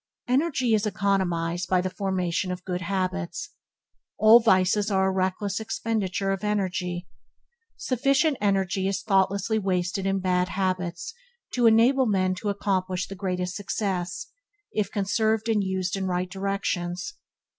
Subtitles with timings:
[0.27, 3.49] Energy is economized by the formation of good habits.
[4.17, 7.07] All vices are a reckless expenditure of energy.
[7.77, 11.13] Sufficient energy is thoughtlessly wasted in bad habits
[11.53, 14.25] to enable men to accomplish the greatest success,
[14.73, 17.13] if conserved and used in right directions.